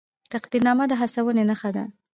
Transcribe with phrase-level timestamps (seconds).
[0.33, 1.83] تقدیرنامه د هڅونې نښه ده